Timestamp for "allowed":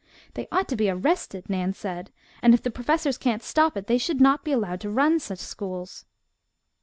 4.51-4.81